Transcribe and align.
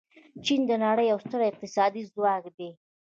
چین 0.45 0.61
د 0.69 0.71
نړۍ 0.85 1.05
یو 1.11 1.19
ستر 1.25 1.41
اقتصادي 1.49 2.03
ځواک 2.11 2.43
دی. 2.57 2.69